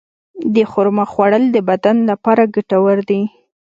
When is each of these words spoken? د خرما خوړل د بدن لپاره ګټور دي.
د 0.53 0.55
خرما 0.71 1.05
خوړل 1.11 1.43
د 1.51 1.57
بدن 1.69 1.97
لپاره 2.09 2.43
ګټور 2.55 2.97
دي. 3.09 3.21